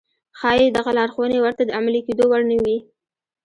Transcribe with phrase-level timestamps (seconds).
[0.39, 2.77] ښايي دغه لارښوونې ورته د عملي کېدو وړ نه وي.